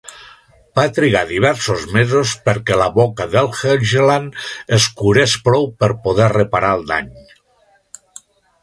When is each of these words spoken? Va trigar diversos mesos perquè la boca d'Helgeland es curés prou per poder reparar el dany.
Va 0.77 0.85
trigar 0.99 1.19
diversos 1.31 1.83
mesos 1.97 2.33
perquè 2.49 2.79
la 2.83 2.89
boca 2.95 3.27
d'Helgeland 3.35 4.41
es 4.79 4.89
curés 5.03 5.37
prou 5.51 5.71
per 5.85 5.95
poder 6.09 6.33
reparar 6.39 6.75
el 6.81 6.89
dany. 6.97 7.15